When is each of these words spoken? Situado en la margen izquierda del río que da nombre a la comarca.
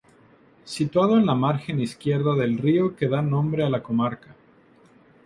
Situado 0.65 1.15
en 1.15 1.27
la 1.27 1.35
margen 1.35 1.79
izquierda 1.79 2.33
del 2.33 2.57
río 2.57 2.95
que 2.95 3.07
da 3.07 3.21
nombre 3.21 3.63
a 3.63 3.69
la 3.69 3.83
comarca. 3.83 4.35